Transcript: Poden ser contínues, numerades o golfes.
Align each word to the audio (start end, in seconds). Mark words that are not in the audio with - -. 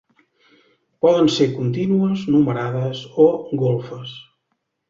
Poden 1.05 1.29
ser 1.35 1.47
contínues, 1.57 2.25
numerades 2.37 3.05
o 3.27 3.29
golfes. 3.67 4.19